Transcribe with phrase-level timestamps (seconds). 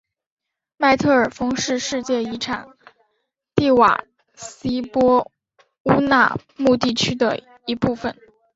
[0.77, 2.67] 麦特尔峰是世界遗产
[3.53, 5.31] 蒂瓦希波
[5.83, 8.17] 乌纳穆地区的一部分。